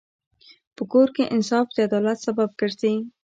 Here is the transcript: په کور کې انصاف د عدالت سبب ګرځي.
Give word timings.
په 0.75 0.83
کور 0.91 1.07
کې 1.15 1.31
انصاف 1.35 1.67
د 1.75 1.77
عدالت 1.87 2.17
سبب 2.25 2.49
ګرځي. 2.59 2.95